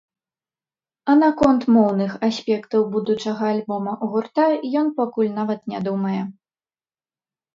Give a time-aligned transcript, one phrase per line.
[1.11, 4.45] А наконт моўных аспектаў будучага альбома гурта
[4.81, 6.21] ён пакуль нават не думае.